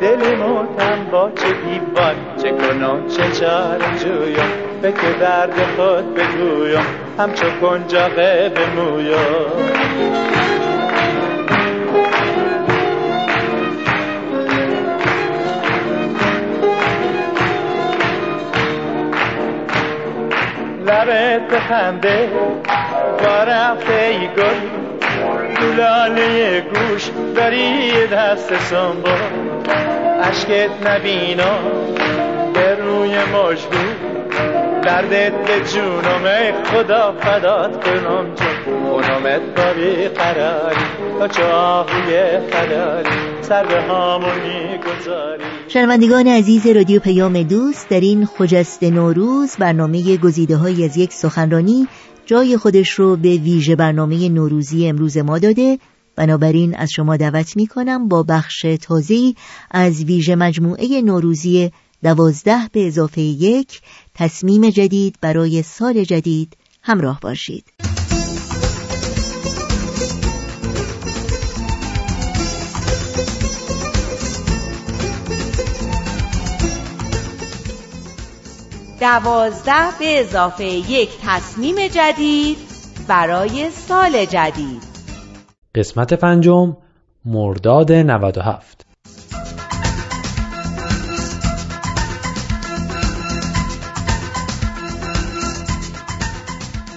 [0.00, 4.70] دل موتم با چه دیوار چه کنم چه چار جویم.
[4.82, 6.86] که درد خود بگویم
[7.18, 9.60] همچو کنجاقه بمویم.
[21.30, 22.28] لبت خنده
[23.24, 24.60] با رفته ای گل
[25.60, 29.16] دولاله گوش داری دست سنبا
[30.22, 31.58] عشقت نبینا
[32.54, 33.96] به روی مجبور
[34.82, 38.34] دردت به جونم خدا فدات کنم.
[38.34, 39.62] جون خونمت با
[40.22, 40.86] قراری
[41.18, 43.80] تا چاهوی خداری سر به
[45.68, 51.88] شنوندگان عزیز رادیو پیام دوست در این خجست نوروز برنامه گزیده های از یک سخنرانی
[52.26, 55.78] جای خودش رو به ویژه برنامه نوروزی امروز ما داده
[56.16, 59.34] بنابراین از شما دعوت می کنم با بخش تازه
[59.70, 61.70] از ویژه مجموعه نوروزی
[62.02, 63.80] دوازده به اضافه یک
[64.14, 67.89] تصمیم جدید برای سال جدید همراه باشید.
[79.00, 82.58] دوازده به اضافه یک تصمیم جدید
[83.08, 84.82] برای سال جدید.
[85.74, 86.76] قسمت پنجم
[87.24, 88.86] مرداد 97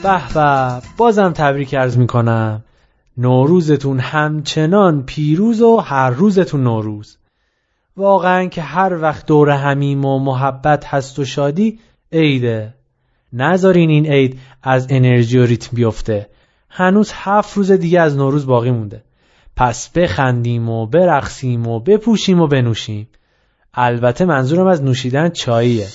[0.04, 2.64] به به بازم تبریک ارز می‌کنم.
[3.18, 7.18] نوروزتون همچنان پیروز و هر روزتون نوروز.
[7.98, 11.80] واقعا که هر وقت دور همیم و محبت هست و شادی
[12.14, 12.74] عیده.
[13.34, 16.30] نذارین این عید از انرژی و ریتم بیفته.
[16.70, 19.04] هنوز هفت روز دیگه از نوروز باقی مونده.
[19.56, 23.08] پس بخندیم و برقصیم و بپوشیم و بنوشیم.
[23.74, 25.88] البته منظورم از نوشیدن چاییه.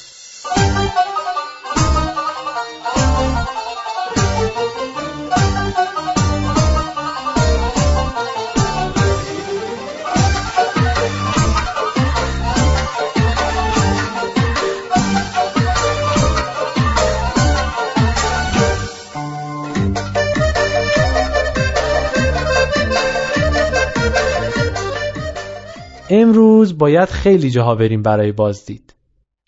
[26.10, 28.94] امروز باید خیلی جاها بریم برای بازدید.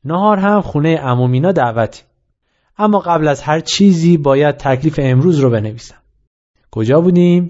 [0.05, 2.03] نهار هم خونه امومینا دعوتی.
[2.79, 5.97] اما قبل از هر چیزی باید تکلیف امروز رو بنویسم.
[6.71, 7.49] کجا بودیم؟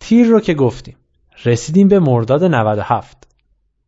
[0.00, 0.96] تیر رو که گفتیم.
[1.44, 3.28] رسیدیم به مرداد 97.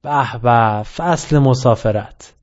[0.02, 2.35] به به فصل مسافرت.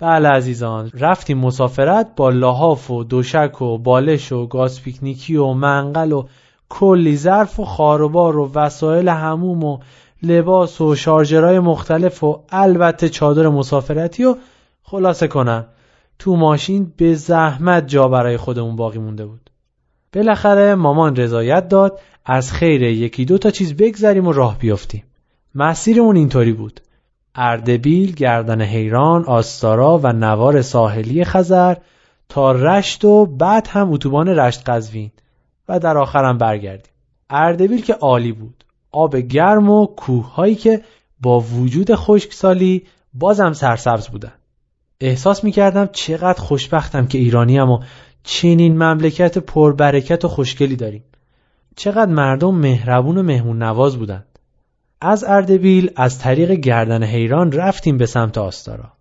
[0.00, 6.12] بله عزیزان رفتیم مسافرت با لحاف و دوشک و بالش و گاز پیکنیکی و منقل
[6.12, 6.24] و
[6.68, 9.78] کلی ظرف و خاروبار و وسایل هموم و
[10.22, 14.36] لباس و شارژرهای مختلف و البته چادر مسافرتی و
[14.82, 15.66] خلاصه کنم.
[16.18, 19.50] تو ماشین به زحمت جا برای خودمون باقی مونده بود.
[20.12, 25.04] بالاخره مامان رضایت داد از خیر یکی دو تا چیز بگذریم و راه بیفتیم
[25.54, 26.80] مسیرمون اینطوری بود.
[27.34, 31.74] اردبیل، گردن حیران، آستارا و نوار ساحلی خزر
[32.28, 35.10] تا رشت و بعد هم اتوبان رشت قزوین.
[35.68, 36.92] و در آخرم برگردیم.
[37.30, 38.64] اردبیل که عالی بود.
[38.92, 40.82] آب گرم و کوههایی که
[41.20, 44.32] با وجود خشکسالی بازم سرسبز بودن.
[45.00, 47.82] احساس می‌کردم چقدر خوشبختم که ایرانیم و
[48.22, 51.04] چنین مملکت پربرکت و خوشگلی داریم.
[51.76, 54.38] چقدر مردم مهربون و مهمون نواز بودند
[55.00, 58.92] از اردبیل از طریق گردن حیران رفتیم به سمت آستارا.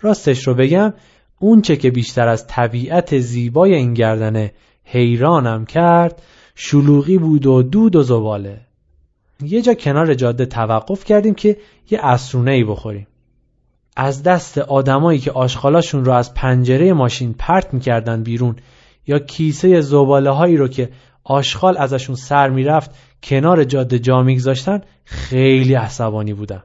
[0.00, 0.94] راستش رو بگم
[1.38, 4.52] اون چه که بیشتر از طبیعت زیبای این گردنه
[4.84, 6.22] حیرانم کرد
[6.54, 8.60] شلوغی بود و دود و زباله.
[9.42, 11.56] یه جا کنار جاده توقف کردیم که
[11.90, 13.06] یه اسرونه ای بخوریم.
[13.96, 18.56] از دست آدمایی که آشغالاشون رو از پنجره ماشین پرت می‌کردن بیرون
[19.06, 20.90] یا کیسه زباله هایی رو که
[21.24, 22.90] آشغال ازشون سر می‌رفت
[23.22, 26.62] کنار جاده جا میگذاشتن خیلی عصبانی بودم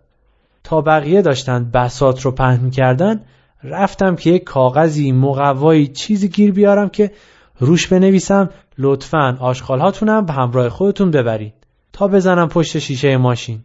[0.63, 3.21] تا بقیه داشتن بسات رو پهن می‌کردن
[3.63, 7.11] رفتم که یک کاغذی مقوایی چیزی گیر بیارم که
[7.59, 11.53] روش بنویسم لطفا آشغال هاتونم به همراه خودتون ببرید
[11.93, 13.59] تا بزنم پشت شیشه ماشین.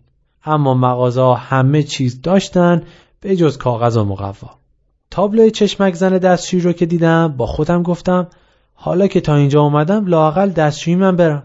[0.45, 2.83] اما مغازه همه چیز داشتن
[3.21, 4.51] به جز کاغذ و مقوا.
[5.11, 8.27] تابلوی چشمک زن دستشویی رو که دیدم با خودم گفتم
[8.75, 11.43] حالا که تا اینجا اومدم لاقل دستشویی من برم.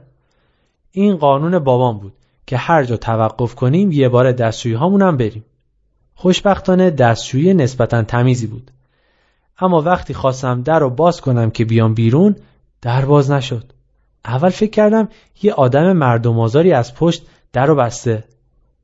[0.92, 2.14] این قانون بابام بود
[2.48, 5.46] که هر جا توقف کنیم یه بار دستشویی هامونم بریم.
[6.16, 8.72] خوشبختانه دستشویی نسبتا تمیزی بود.
[9.60, 12.36] اما وقتی خواستم در رو باز کنم که بیام بیرون
[12.82, 13.74] در باز نشد.
[14.26, 15.10] اول فکر کردم
[15.42, 18.24] یه آدم مردم آزاری از پشت در رو بسته.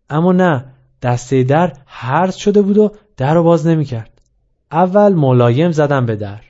[0.10, 0.66] اما نه
[1.02, 4.22] دسته در هرز شده بود و در رو باز نمی‌کرد.
[4.72, 6.42] اول ملایم زدم به در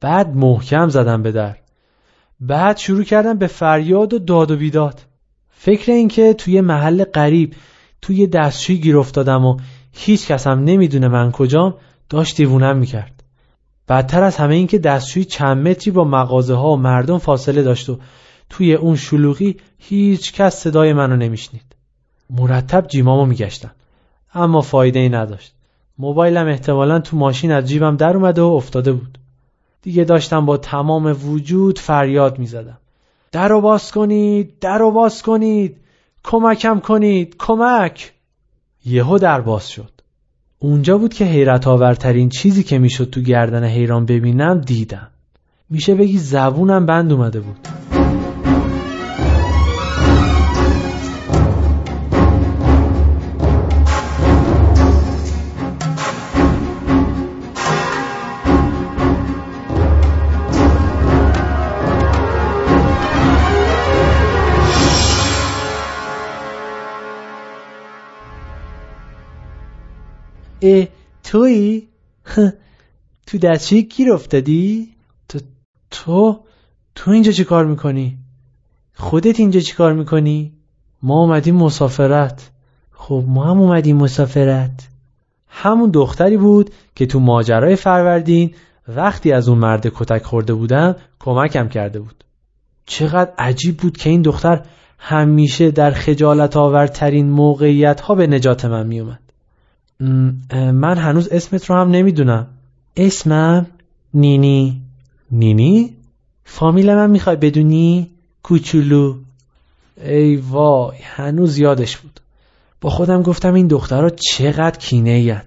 [0.00, 1.56] بعد محکم زدم به در.
[2.40, 5.00] بعد شروع کردم به فریاد و داد و بیداد.
[5.50, 7.54] فکر این که توی محل غریب
[8.02, 9.56] توی دستشویی گیر افتادم و
[9.92, 11.74] هیچ کس هم نمی‌دونه من کجام
[12.10, 13.17] داشت دیوونم می‌کرد.
[13.88, 17.90] بدتر از همه این که دستشویی چند متری با مغازه ها و مردم فاصله داشت
[17.90, 17.98] و
[18.50, 21.76] توی اون شلوغی هیچ کس صدای منو نمیشنید.
[22.30, 23.70] مرتب جیمامو میگشتم
[24.34, 25.54] اما فایده ای نداشت.
[25.98, 29.18] موبایلم احتمالا تو ماشین از جیبم در اومده و افتاده بود.
[29.82, 32.78] دیگه داشتم با تمام وجود فریاد می‌زدم.
[33.32, 35.76] در رو باز کنید در رو باز کنید
[36.24, 38.12] کمکم کنید کمک!
[38.84, 39.97] یهو در باز شد.
[40.58, 45.08] اونجا بود که حیرت آورترین چیزی که می‌شد تو گردن حیران ببینم دیدم.
[45.70, 47.77] میشه بگی زبونم بند اومده بود.
[70.62, 70.86] اه
[71.24, 71.88] توی؟
[73.26, 74.88] تو دستشویی گیر افتادی؟
[75.28, 75.38] تو
[75.90, 76.40] تو
[76.94, 78.18] تو اینجا چی کار می‌کنی؟
[78.94, 80.52] خودت اینجا چی کار می‌کنی؟
[81.02, 82.50] ما اومدیم مسافرت
[82.92, 84.88] خب ما هم اومدیم مسافرت
[85.48, 88.54] همون دختری بود که تو ماجرای فروردین
[88.88, 92.24] وقتی از اون مرد کتک خورده بودم کمکم کرده بود
[92.86, 94.62] چقدر عجیب بود که این دختر
[94.98, 99.27] همیشه در خجالت آورترین موقعیت ها به نجات من میومد
[100.72, 102.46] من هنوز اسمت رو هم نمی‌دونم.
[102.96, 103.66] اسمم
[104.14, 104.82] نینی.
[105.30, 105.94] نینی؟
[106.44, 108.10] فامیل من می‌خوای بدونی؟
[108.42, 109.14] کوچولو.
[110.04, 112.20] ای وای هنوز یادش بود.
[112.80, 115.46] با خودم گفتم این دخترها چقدر کینه اید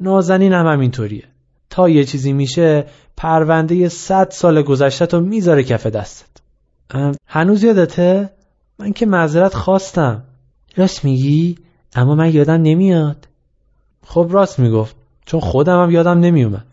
[0.00, 1.24] نازنین هم همینطوریه.
[1.70, 2.86] تا یه چیزی میشه
[3.16, 6.26] پرونده صد سال گذشته تو می‌ذاره کف دستت.
[7.26, 8.30] هنوز یادته؟
[8.78, 10.22] من که معذرت خواستم.
[10.76, 11.58] راست میگی؟
[11.94, 13.28] اما من یادم نمیاد.
[14.10, 14.96] خب راست می‌گفت.
[15.26, 16.64] چون خودم هم یادم نمیومد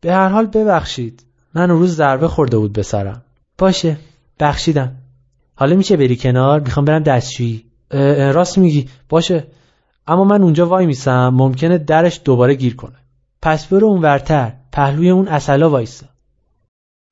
[0.00, 1.24] به هر حال ببخشید.
[1.54, 3.22] من اون روز ضربه خورده بود به سرم.
[3.58, 3.96] باشه.
[4.40, 4.92] بخشیدم.
[5.54, 7.64] حالا میشه بری کنار؟ می‌خوام برم دستشویی.
[8.34, 8.88] راست میگی.
[9.08, 9.46] باشه.
[10.06, 11.28] اما من اونجا وای میسم.
[11.28, 12.96] ممکنه درش دوباره گیر کنه.
[13.42, 16.06] پس برو اون ورتر پهلوی اون اصلا وایسا.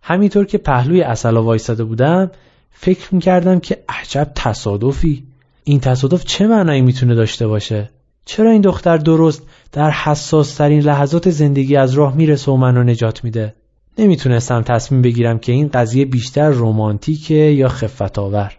[0.03, 2.31] همینطور که پهلوی اصلا وایساده بودم
[2.71, 5.27] فکر می‌کردم که عجب تصادفی.
[5.65, 7.91] این تصادف چه معنایی می‌تونه داشته باشه؟
[8.25, 13.25] چرا این دختر درست در حساس ترین لحظات زندگی از راه می‌رسه و منو نجات
[13.25, 13.55] میده؟
[13.99, 18.53] نمی‌تونستم تصمیم بگیرم که این قضیه بیشتر رومانتیکه یا خفت آور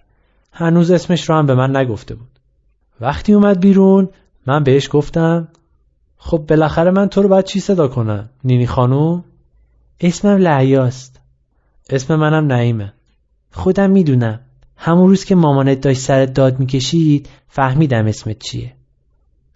[0.51, 2.39] هنوز اسمش رو هم به من نگفته بود.
[3.01, 4.09] وقتی اومد بیرون
[4.47, 5.47] من بهش گفتم
[6.17, 9.23] خب بالاخره من تو رو باید چی صدا کنم؟ نینی خانوم؟
[10.01, 11.19] اسمم لعیاست
[11.89, 12.93] اسم منم نعیمه.
[13.51, 14.39] خودم می‌دونم.
[14.77, 18.74] همون روز که مامانت داشت سرت داد می‌کشید فهمیدم اسمت چیه.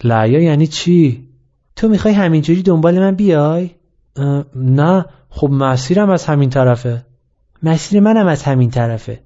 [0.03, 1.27] لعیا یعنی چی؟
[1.75, 3.69] تو می‌خوای همینجوری دنبال من بیای؟
[4.55, 5.05] نه.
[5.29, 7.05] خب مسیرم از همین طرفه.
[7.63, 9.21] مسیر منم از همین طرفه.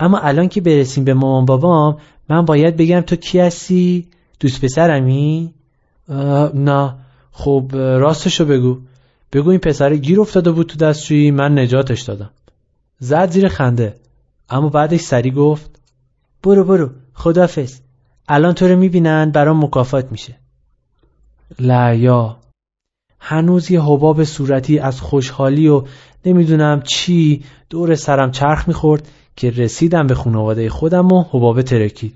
[0.00, 1.96] اما الان که برسیم به مامان بابام
[2.28, 4.06] من باید بگم تو کی هستی؟
[4.40, 5.54] دوست پسرمی؟
[6.54, 6.94] نه.
[7.32, 8.78] خب راستشو بگو.
[9.32, 12.30] بگو این پسر گیر افتاده بود تو دستشویی من نجاتش دادم.
[12.98, 13.94] زد زیر خنده.
[14.50, 15.80] اما بعدش سری گفت
[16.42, 16.90] برو برو.
[17.14, 17.80] خدافز
[18.28, 20.34] الان تو رو می‌بینن برام مکافات میشه.
[21.58, 22.36] لعیا
[23.20, 25.82] هنوز یه حباب صورتی از خوشحالی و
[26.26, 32.14] نمی‌دونم چی دور سرم چرخ می‌خورد که رسیدم به خانواده خودم و حباب ترکید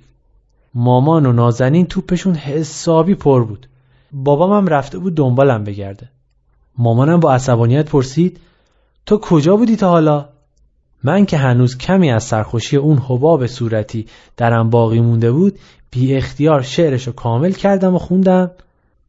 [0.74, 3.66] مامان و نازنین توپشون حسابی پر بود.
[4.12, 6.08] بابام هم رفته بود دنبالم بگرده.
[6.78, 8.40] مامانم با عصبانیت پرسید
[9.06, 10.28] تو کجا بودی تا حالا؟
[11.04, 14.06] من که هنوز کمی از سرخوشی اون حباب صورتی
[14.36, 15.58] درم باقی مونده بود
[15.90, 18.50] بی اختیار شعرش رو کامل کردم و خوندم.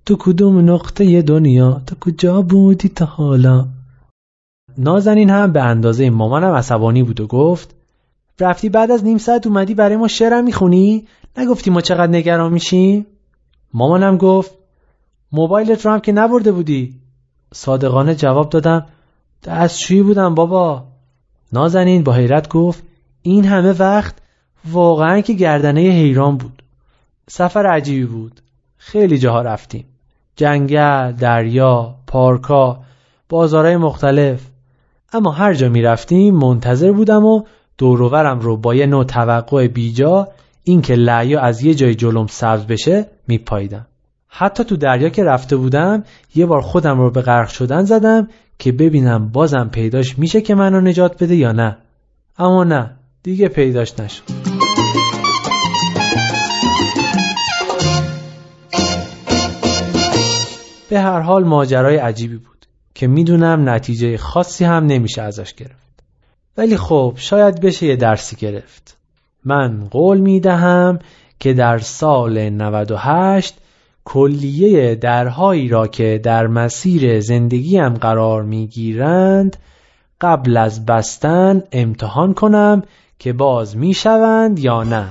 [0.05, 3.67] تو کدوم نقطه دنیا؟ تو کجا بودی تا حالا؟
[4.77, 7.75] نازنین هم به اندازه مامانم عصبانی بود و گفت
[8.39, 11.07] رفتی بعد از نیم ساعت اومدی برای ما شعرم می‌خونی؟
[11.37, 13.05] نگفتی ما چقدر نگران میشیم؟
[13.73, 14.51] مامانم گفت
[15.31, 16.99] موبایلت رو هم که نبرده بودی.
[17.53, 18.85] صادقانه جواب دادم
[19.43, 20.83] دستشویی بودم بابا.
[21.53, 22.83] نازنین با حیرت گفت
[23.21, 24.15] این همه وقت
[24.71, 26.61] واقعا که گردنه حیران بود.
[27.29, 28.41] سفر عجیبی بود.
[28.77, 29.85] خیلی جاها رفتیم.
[30.35, 32.79] جنگل، دریا، پارکا،
[33.29, 34.41] بازارهای مختلف.
[35.13, 37.43] اما هر جا می رفتیم منتظر بودم و
[37.77, 40.27] دوروورم رو با یه نوع توقع بیجا
[40.63, 43.87] اینکه لعیا از یه جای جلوم سبز بشه میپاییدم.
[44.27, 46.03] حتی تو دریا که رفته بودم
[46.35, 48.27] یه بار خودم رو به غرق شدن زدم
[48.59, 51.77] که ببینم بازم پیداش میشه که منو نجات بده یا نه.
[52.37, 52.91] اما نه
[53.23, 54.40] دیگه پیداش نشد.
[60.91, 62.65] به هر حال ماجرای عجیبی بود
[62.95, 66.03] که می‌دونم نتیجه خاصی هم نمیشه ازش گرفت.
[66.57, 68.97] ولی خب شاید بشه یه درسی گرفت.
[69.45, 70.99] من قول می‌دهم
[71.39, 73.57] که در سال 98
[74.05, 79.57] کلیه درهایی را که در مسیر زندگیم قرار می‌گیرند
[80.21, 82.83] قبل از بستن امتحان کنم
[83.19, 85.05] که باز می‌شوند یا نه.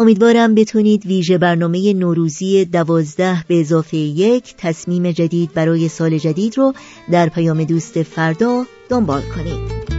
[0.00, 6.72] امیدوارم بتونید ویژه برنامه نوروزی دوازده به اضافه یک تصمیم جدید برای سال جدید رو
[7.10, 9.90] در پیام دوست فردا دنبال کنید.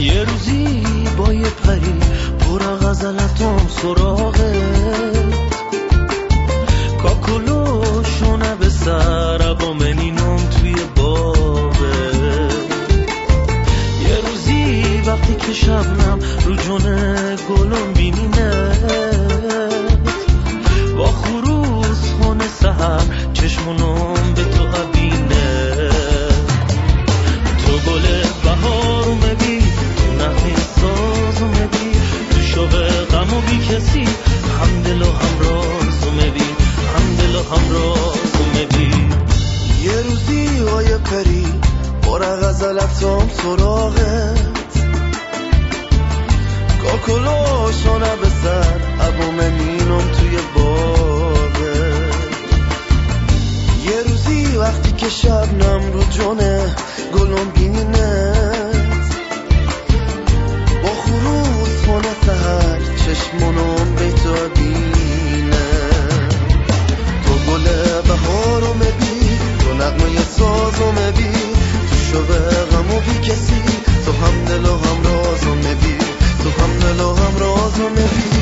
[0.00, 0.66] یه روزی
[1.18, 1.98] با یه پری
[2.40, 4.43] پر غزلتم سراغه
[15.54, 18.72] شبنم رو جونه گلم بینینه.
[20.96, 23.02] با خروز خونه سهر
[23.32, 25.74] چشمونم به تو قبینه
[27.66, 28.02] تو گل
[28.44, 29.60] بهارو مبی
[29.96, 31.92] تو نهی سازو مبی
[32.54, 32.66] تو
[33.16, 34.04] غم و بی کسی
[34.60, 36.48] هم دل و هم رازو مبی
[36.94, 39.08] هم دل و هم رازو مبی
[39.84, 41.46] یه روزی های پری
[42.02, 44.63] پر غزلتم سراغت کاکلو
[47.84, 52.10] شانه به سر ابو منینم توی باغه.
[53.84, 56.76] یه روزی وقتی که شبنم رو جونه
[57.14, 58.76] گلم بینینت
[60.82, 65.70] با خروز خونه سهر چشمونم به تو بینه.
[67.24, 67.64] تو گل
[68.08, 71.32] بهارو مبی تو نقمه سازو مبی
[71.90, 72.38] تو شب
[72.70, 73.62] غم و بی کسی
[74.06, 76.13] تو هم دل و هم رازو مبی
[76.44, 76.70] تو هم
[77.00, 78.34] و هم رازو مبی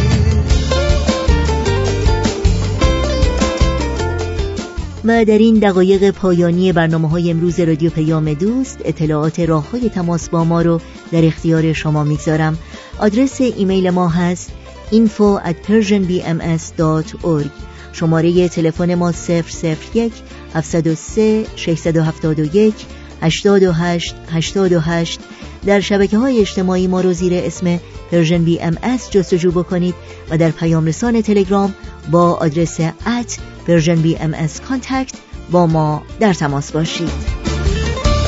[5.05, 10.28] و در این دقایق پایانی برنامه های امروز رادیو پیام دوست اطلاعات راه های تماس
[10.28, 10.80] با ما رو
[11.12, 12.59] در اختیار شما می‌گذارم.
[12.98, 14.53] آدرس ایمیل ما هست
[14.92, 17.48] info at persianbms.org
[17.92, 20.12] شماره تلفن ما 001
[20.55, 22.74] 703 671
[23.22, 25.20] 828 828
[25.66, 27.78] در شبکه های اجتماعی ما رو زیر اسم
[28.12, 29.94] Persian BMS جستجو بکنید
[30.30, 31.74] و در پیام رسان تلگرام
[32.10, 35.14] با آدرس at Persian BMS contact
[35.50, 37.10] با ما در تماس باشید.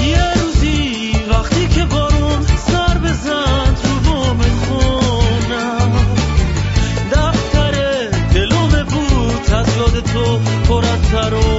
[0.07, 0.35] یه
[1.30, 1.64] وقتی
[11.24, 11.54] از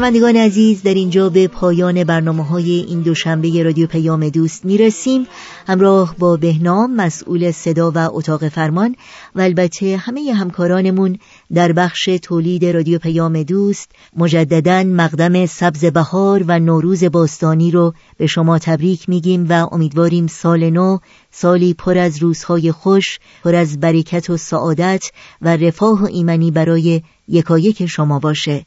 [0.00, 5.26] شنوندگان عزیز در اینجا به پایان برنامه های این دوشنبه رادیو پیام دوست می‌رسیم.
[5.66, 8.96] همراه با بهنام مسئول صدا و اتاق فرمان
[9.34, 11.18] و البته همه همکارانمون
[11.54, 18.26] در بخش تولید رادیو پیام دوست مجددا مقدم سبز بهار و نوروز باستانی رو به
[18.26, 20.98] شما تبریک میگیم و امیدواریم سال نو
[21.30, 25.04] سالی پر از روزهای خوش پر از برکت و سعادت
[25.42, 28.66] و رفاه و ایمنی برای یکایک شما باشه.